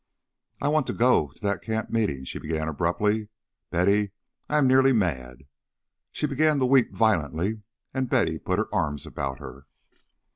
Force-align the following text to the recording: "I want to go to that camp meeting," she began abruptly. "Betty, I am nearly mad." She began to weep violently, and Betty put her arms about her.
"I 0.59 0.67
want 0.67 0.87
to 0.87 0.93
go 0.93 1.27
to 1.27 1.41
that 1.43 1.61
camp 1.61 1.91
meeting," 1.91 2.23
she 2.23 2.39
began 2.39 2.67
abruptly. 2.67 3.29
"Betty, 3.69 4.13
I 4.49 4.57
am 4.57 4.65
nearly 4.65 4.93
mad." 4.93 5.43
She 6.11 6.25
began 6.25 6.57
to 6.57 6.65
weep 6.65 6.95
violently, 6.95 7.61
and 7.93 8.09
Betty 8.09 8.39
put 8.39 8.57
her 8.57 8.67
arms 8.73 9.05
about 9.05 9.37
her. 9.37 9.67